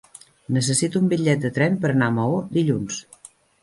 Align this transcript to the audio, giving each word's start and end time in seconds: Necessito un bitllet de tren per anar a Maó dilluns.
Necessito 0.57 1.03
un 1.03 1.13
bitllet 1.13 1.45
de 1.45 1.53
tren 1.59 1.79
per 1.87 1.95
anar 1.95 2.11
a 2.11 2.19
Maó 2.19 2.43
dilluns. 2.61 3.03